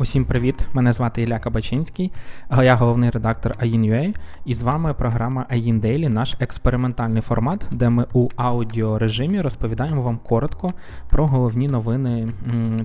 [0.00, 0.66] Усім привіт!
[0.72, 2.12] Мене звати Ілля Кабачинський,
[2.62, 8.06] я головний редактор AIN.UA, і з вами програма AIN Daily, наш експериментальний формат, де ми
[8.12, 10.72] у аудіорежимі розповідаємо вам коротко
[11.10, 12.28] про головні новини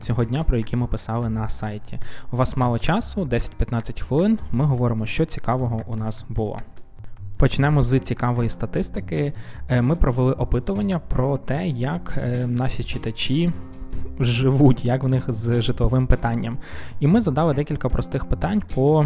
[0.02, 2.00] цього дня, про які ми писали на сайті.
[2.32, 4.40] У вас мало часу, 10-15 хвилин.
[4.52, 6.60] Ми говоримо, що цікавого у нас було.
[7.38, 9.34] Почнемо з цікавої статистики.
[9.70, 13.52] Е, ми провели опитування про те, як е, наші читачі
[14.20, 16.58] живуть, як в них з житловим питанням.
[17.00, 19.06] І ми задали декілька простих питань по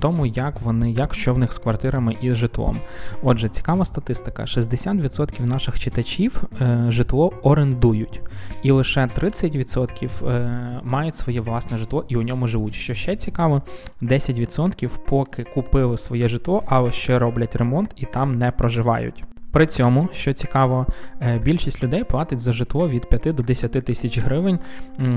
[0.00, 2.76] тому, як вони, як що в них з квартирами і житлом.
[3.22, 8.20] Отже, цікава статистика: 60% наших читачів е, житло орендують,
[8.62, 12.74] і лише 30% е, мають своє власне житло і у ньому живуть.
[12.74, 13.62] Що ще цікаво,
[14.02, 19.24] 10% поки купили своє житло, але ще роблять ремонт і там не проживають.
[19.52, 20.86] При цьому, що цікаво,
[21.20, 24.58] е, більшість людей платить за житло від 5 до 10 тисяч гривень.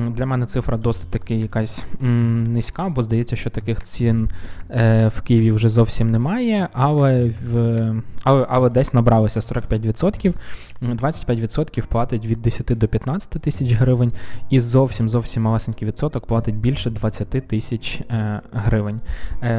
[0.10, 4.30] Для мене цифра досить таки якась низька, бо здається, що таких цін
[4.70, 7.94] е, в Києві вже зовсім немає, але в,
[8.24, 10.34] але, але десь набралося 45%.
[10.82, 14.12] 25% платить від 10 до 15 тисяч гривень,
[14.50, 19.00] і зовсім зовсім малесенький відсоток платить більше 20 тисяч е, гривень.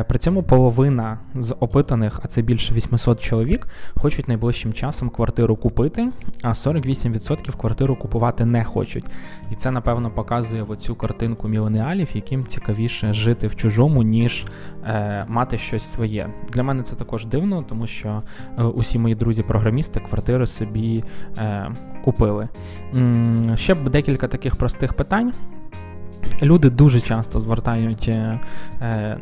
[0.09, 5.57] При цьому половина з опитаних, а це більше 800 чоловік, хочуть найближчим найближчим часом квартиру
[5.57, 9.05] купити, а 48% квартиру купувати не хочуть.
[9.53, 14.47] І це, напевно, показує оцю картинку міленіалів, яким цікавіше жити в чужому, ніж
[14.85, 16.29] е, мати щось своє.
[16.53, 18.23] Для мене це також дивно, тому що
[18.59, 21.05] е, усі мої друзі-програмісти квартири собі
[21.39, 21.71] е,
[22.05, 22.49] купили.
[22.95, 25.33] М- ще б декілька таких простих питань.
[26.43, 28.41] Люди дуже часто звертають е,
[28.81, 29.19] е,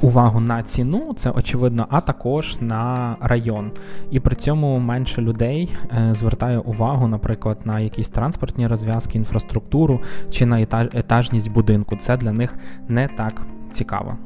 [0.00, 3.70] увагу на ціну, це очевидно, а також на район.
[4.10, 10.46] І при цьому менше людей е, звертає увагу, наприклад, на якісь транспортні розв'язки, інфраструктуру чи
[10.46, 11.96] на етажність будинку.
[11.96, 12.54] Це для них
[12.88, 14.16] не так цікаво.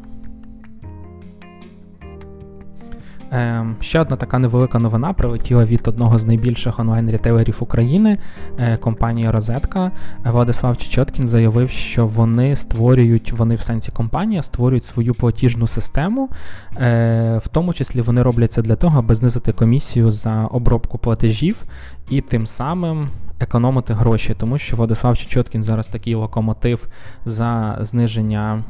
[3.32, 8.18] Е, ще одна така невелика новина прилетіла від одного з найбільших онлайн-рітейлерів України,
[8.58, 9.90] е, компанії Розетка.
[10.24, 16.28] Владислав Чечоткін заявив, що вони створюють, вони в сенсі компанія створюють свою платіжну систему,
[16.76, 21.64] е, в тому числі вони роблять це для того, аби знизити комісію за обробку платежів
[22.10, 23.08] і тим самим
[23.40, 26.88] економити гроші, тому що Владислав Чечоткін зараз такий локомотив
[27.24, 28.64] за зниження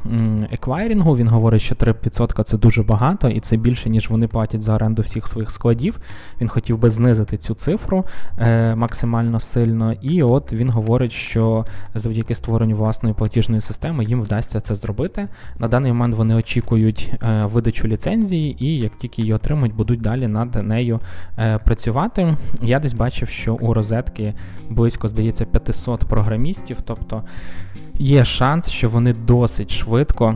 [0.53, 1.17] еквайрінгу.
[1.17, 5.03] Він говорить, що 3% це дуже багато, і це більше, ніж вони платять за оренду
[5.03, 5.99] всіх своїх складів.
[6.41, 8.05] Він хотів би знизити цю цифру
[8.39, 9.93] е, максимально сильно.
[9.93, 11.65] І от він говорить, що
[11.95, 15.29] завдяки створенню власної платіжної системи їм вдасться це зробити.
[15.59, 20.27] На даний момент вони очікують е, видачу ліцензії, і як тільки її отримують, будуть далі
[20.27, 21.01] над нею
[21.39, 22.37] е, працювати.
[22.63, 24.35] Я десь бачив, що у розетки
[24.71, 26.77] близько, здається, 500 програмістів.
[26.85, 27.23] Тобто
[27.95, 30.35] є шанс, що вони досить швидко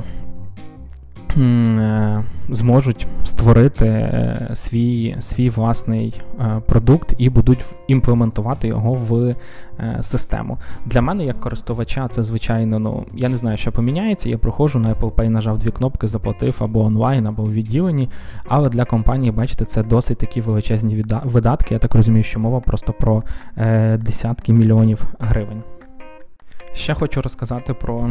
[2.48, 9.34] зможуть створити е, свій свій власний е, продукт і будуть імплементувати його в
[10.00, 10.59] систему.
[10.87, 14.28] Для мене, як користувача, це звичайно, ну я не знаю, що поміняється.
[14.28, 18.09] Я проходжу на Apple Pay, нажав дві кнопки, заплатив або онлайн, або в відділенні.
[18.49, 21.75] Але для компанії, бачите, це досить такі величезні видатки.
[21.75, 23.22] Я так розумію, що мова просто про
[23.56, 25.62] е, десятки мільйонів гривень.
[26.75, 28.10] Ще хочу розказати про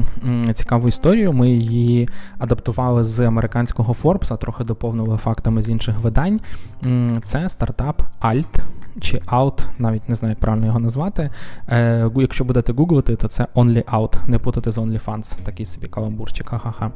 [0.53, 1.33] цікаву історію.
[1.33, 6.39] Ми її адаптували з американського Forbes, трохи доповнили фактами з інших видань.
[7.23, 8.61] Це стартап Alt
[8.99, 11.29] чи Out, навіть не знаю, як правильно його назвати.
[11.69, 16.49] Е, якщо будете гуглити, то це Only Out, не путати з OnlyFans, такий собі каламбурчик.
[16.49, 16.91] Ха-ха-ха.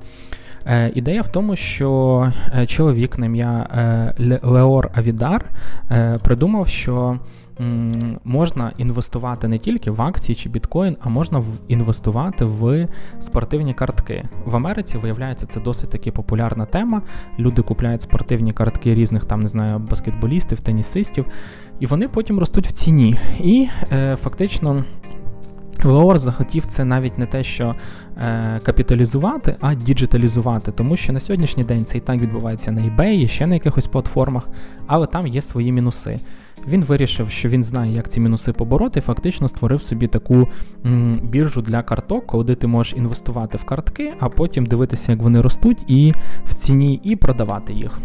[0.66, 3.68] Е, ідея в тому, що е, чоловік на ім'я
[4.44, 5.46] Леор Авідар
[6.24, 7.20] придумав, що
[8.24, 12.88] можна інвестувати не тільки в акції чи біткоін, а можна інвестувати в
[13.20, 14.24] спортивні картки.
[14.46, 17.02] В Америці виявляється, це досить таки популярна тема.
[17.40, 21.26] Люди купляють спортивні картки різних там, не знаю, баскетболістів, тенісистів,
[21.80, 23.20] і вони потім ростуть в ціні.
[23.40, 24.84] І е, фактично.
[25.86, 27.76] Леор захотів це навіть не те, що
[28.18, 33.12] е, капіталізувати, а діджиталізувати, тому що на сьогоднішній день це і так відбувається на eBay,
[33.12, 34.48] і ще на якихось платформах,
[34.88, 36.20] але там є свої мінуси.
[36.68, 40.48] Він вирішив, що він знає, як ці мінуси побороти, і фактично створив собі таку
[40.86, 45.42] м, біржу для карток, коли ти можеш інвестувати в картки, а потім дивитися, як вони
[45.42, 46.14] ростуть, і
[46.46, 48.00] в ціні, і продавати їх.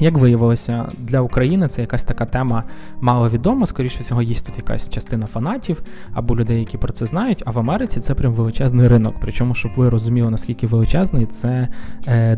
[0.00, 2.64] Як виявилося, для України це якась така тема
[3.00, 3.66] маловідома.
[3.66, 7.42] Скоріше всього, є тут якась частина фанатів або людей, які про це знають.
[7.46, 9.14] А в Америці це прям величезний ринок.
[9.20, 11.68] Причому, щоб ви розуміли, наскільки величезний, це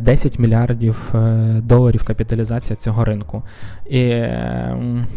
[0.01, 3.43] 10 е, мільярдів е, доларів капіталізація цього ринку.
[3.91, 4.25] І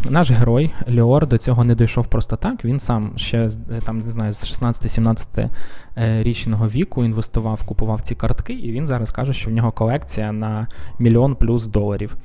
[0.10, 2.66] наш герой Леор до цього не дійшов просто так.
[2.66, 3.50] Він сам ще
[3.86, 5.50] там не знаю з 16-17
[5.98, 10.32] Е, річного віку інвестував, купував ці картки, і він зараз каже, що в нього колекція
[10.32, 10.68] на
[11.00, 12.16] мільйон плюс доларів.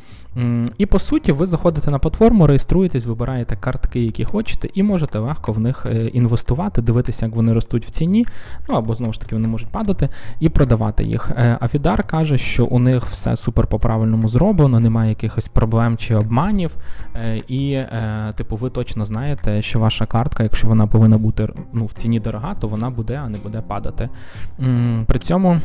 [0.79, 5.53] І по суті, ви заходите на платформу, реєструєтесь, вибираєте картки, які хочете, і можете легко
[5.53, 8.27] в них е, інвестувати, дивитися, як вони ростуть в ціні,
[8.69, 10.09] ну або знову ж таки вони можуть падати,
[10.41, 11.31] і продавати їх.
[11.37, 16.77] Е, Афідар каже, що у них все супер по-правильному зроблено, немає якихось проблем чи обманів.
[17.49, 17.81] І,
[18.35, 22.55] типу, ви точно знаєте, що ваша картка, якщо вона повинна бути ну, в ціні дорога,
[22.55, 24.09] то вона буде, а не буде падати.
[25.07, 25.61] При цьому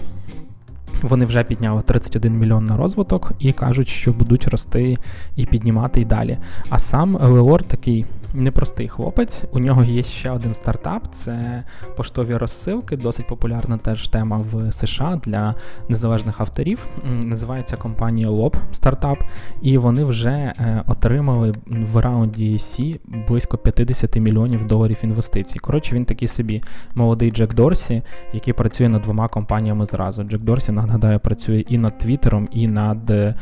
[1.02, 4.98] вони вже підняли 31 мільйон на розвиток і кажуть, що будуть рости
[5.36, 6.38] і піднімати і далі.
[6.70, 9.44] А сам Леор такий непростий хлопець.
[9.52, 11.64] У нього є ще один стартап: це
[11.98, 15.56] поштові розсилки, досить популярна теж тема в США для
[15.90, 16.88] незалежних авторів.
[17.24, 19.18] Називається компанія Lob стартап,
[19.62, 25.60] і вони вже е, отримали в раунді C близько 50 мільйонів доларів інвестицій.
[25.60, 26.64] Коротше, він такий собі
[26.96, 28.02] молодий Джек Дорсі,
[28.34, 30.24] який працює над двома компаніями зразу.
[30.24, 33.36] Джек Дорсі нагадаю, працює і над Твіттером, і над е,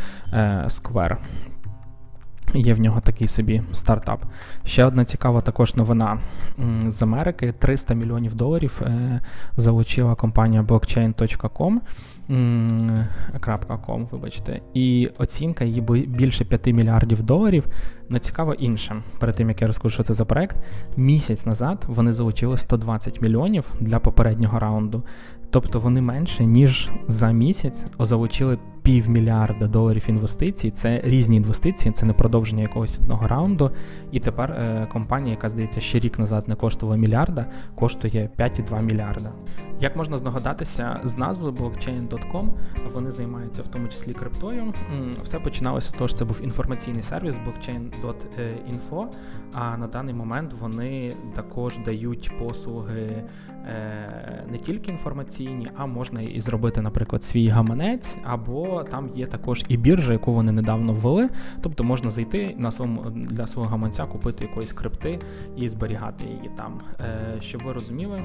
[0.68, 1.18] Square.
[2.54, 4.26] Є в нього такий собі стартап.
[4.66, 6.20] Ще одна цікава також новина
[6.88, 9.20] з Америки: 300 мільйонів доларів е,
[9.56, 11.80] залучила компанія blockchain.com,
[13.88, 17.68] .com, вибачте, і оцінка її більше 5 мільярдів доларів.
[18.10, 18.96] Но цікаво інше.
[19.20, 20.58] Перед тим як я розкажу, що це за проект,
[20.98, 25.04] місяць назад вони залучили 120 мільйонів для попереднього раунду.
[25.52, 30.72] Тобто вони менше ніж за місяць залучили півмільярда доларів інвестицій.
[30.72, 33.72] Це різні інвестиції, це не продовження якогось одного раунду.
[34.12, 37.46] І тепер е, компанія, яка здається ще рік назад не коштувала мільярда,
[37.76, 39.32] коштує 5,2 мільярда.
[39.82, 42.50] Як можна здогадатися з назви blockchain.com,
[42.94, 44.74] вони займаються в тому числі криптою.
[45.24, 49.08] Все починалося того, що це був інформаційний сервіс blockchain.info,
[49.54, 53.24] А на даний момент вони також дають послуги
[53.66, 59.66] е, не тільки інформаційні, а можна і зробити, наприклад, свій гаманець або там є також
[59.68, 61.30] і біржа, яку вони недавно ввели.
[61.62, 65.20] Тобто можна зайти на своєму для свого гаманця, купити якоїсь крипти
[65.58, 66.82] і зберігати її там.
[67.00, 68.22] Е, Щоб ви розуміли.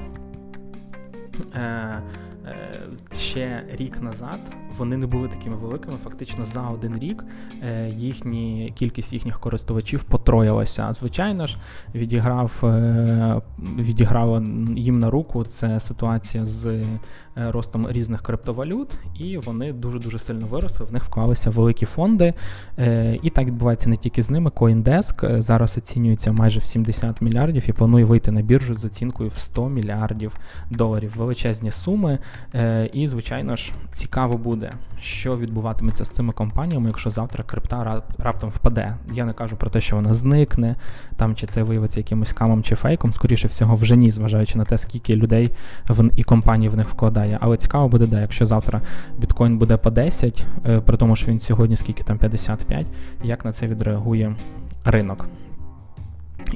[3.37, 4.39] Е, Е, ще рік назад
[4.77, 5.97] вони не були такими великими.
[6.03, 7.23] Фактично за один рік
[7.63, 10.93] е, їхні кількість їхніх користувачів потроїлася.
[10.93, 11.57] Звичайно ж,
[11.95, 13.41] відіграв е,
[13.77, 14.43] відіграла
[14.75, 16.83] їм на руку це ситуація з
[17.35, 18.89] ростом різних криптовалют,
[19.19, 20.85] і вони дуже дуже сильно виросли.
[20.85, 22.33] В них вклалися великі фонди.
[23.23, 24.49] І так відбувається не тільки з ними.
[24.49, 29.37] CoinDesk зараз оцінюється майже в 70 мільярдів і планує вийти на біржу з оцінкою в
[29.37, 30.35] 100 мільярдів
[30.69, 31.13] доларів.
[31.17, 32.19] Величезні суми.
[32.53, 38.49] Е, і, звичайно ж, цікаво буде, що відбуватиметься з цими компаніями, якщо завтра крипта раптом
[38.49, 38.95] впаде.
[39.13, 40.75] Я не кажу про те, що вона зникне,
[41.15, 44.77] там чи це виявиться якимось камом чи фейком, скоріше всього, вже ні, зважаючи на те,
[44.77, 45.51] скільки людей
[45.89, 47.37] в і компаній в них вкладає.
[47.41, 48.81] Але цікаво буде, да, якщо завтра
[49.17, 52.85] біткоін буде по 10, е, при тому, що він сьогодні скільки там 55,
[53.23, 54.35] як на це відреагує
[54.85, 55.25] ринок.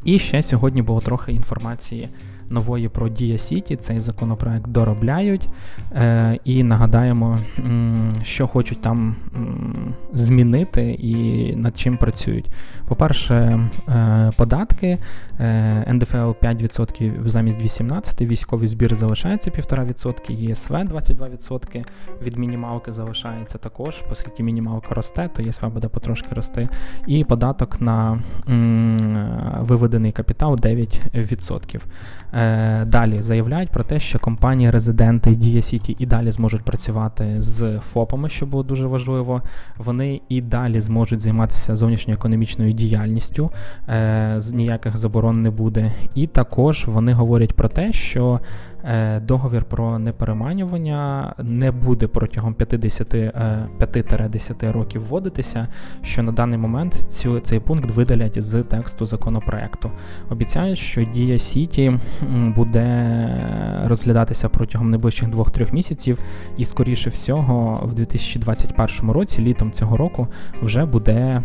[0.03, 2.09] І ще сьогодні було трохи інформації
[2.51, 3.75] нової про Дія Сіті.
[3.75, 5.47] Цей законопроект доробляють.
[5.91, 7.39] Е, І нагадаємо,
[8.23, 9.15] що хочуть там
[10.13, 12.49] змінити і над чим працюють.
[12.87, 13.35] По-перше,
[13.89, 14.97] е, податки
[15.39, 21.85] е, НДФЛ 5% замість 18%, військовий збір залишається 1,5%, ЄСВ 22%
[22.21, 26.69] від мінімалки залишається також, оскільки мінімалка росте, то ЄСВ буде потрошки рости.
[27.07, 29.27] І податок на м,
[29.59, 31.81] виведений капітал 9%.
[32.41, 37.79] Е, далі заявляють про те, що компанії резиденти Дія Сіті і далі зможуть працювати з
[37.79, 39.41] ФОПами, що було дуже важливо.
[39.77, 43.51] Вони і далі зможуть займатися зовнішньоекономічною діяльністю,
[43.87, 45.93] е, ніяких заборон не буде.
[46.15, 48.39] І також вони говорять про те, що
[49.21, 55.67] договір про непереманювання не буде протягом 5-10 е, років вводитися,
[56.03, 59.91] що на даний момент цю, цей пункт видалять з тексту законопроекту.
[60.29, 61.99] Обіцяють, що дія Сіті
[62.55, 63.27] буде
[63.85, 66.19] розглядатися протягом найближчих 2-3 місяців,
[66.57, 70.27] і, скоріше всього, в 2021 році, літом цього року,
[70.61, 71.41] вже буде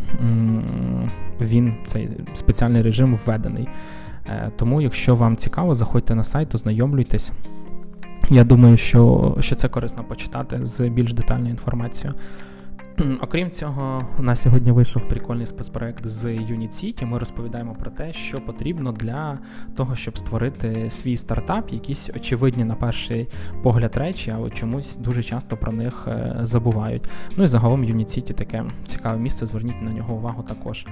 [1.40, 3.69] він цей спеціальний режим введений.
[4.28, 7.33] Е, тому, якщо вам цікаво, заходьте на сайт, ознайомлюйтесь.
[8.30, 12.14] Я думаю, що що це корисно почитати з більш детальною інформацією.
[13.21, 17.06] Окрім цього, у нас сьогодні вийшов прикольний спецпроект з Unit City.
[17.06, 19.38] Ми розповідаємо про те, що потрібно для
[19.76, 23.28] того, щоб створити свій стартап, якісь очевидні на перший
[23.62, 27.09] погляд речі, але чомусь дуже часто про них е, забувають.
[27.37, 29.47] Ну і загалом Unit City таке цікаве місце.
[29.47, 30.87] Зверніть на нього увагу також.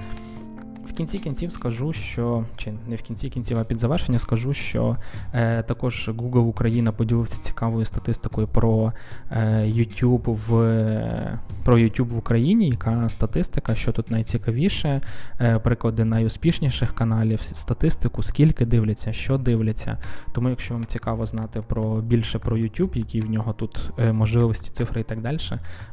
[0.95, 4.97] Кінці кінців скажу, що чи не в кінці кінців, а під завершення скажу, що
[5.33, 8.93] е, також Google Україна поділився цікавою статистикою про
[9.31, 12.69] е, YouTube в про YouTube в Україні.
[12.69, 15.01] Яка статистика, що тут найцікавіше,
[15.41, 19.97] е, приклади найуспішніших каналів, статистику, скільки дивляться, що дивляться.
[20.33, 24.71] Тому, якщо вам цікаво знати про більше про YouTube, які в нього тут е, можливості,
[24.71, 25.39] цифри і так далі,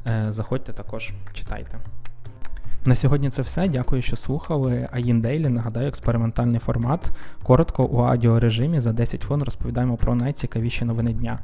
[0.06, 1.78] е, заходьте також читайте.
[2.84, 3.68] На сьогодні це все.
[3.68, 4.88] Дякую, що слухали.
[4.92, 7.10] Аїн Дейлі, нагадаю, експериментальний формат.
[7.42, 11.38] Коротко у аудіорежимі за 10 фон розповідаємо про найцікавіші новини дня.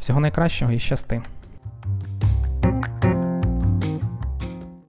[0.00, 1.22] Всього найкращого і щасти!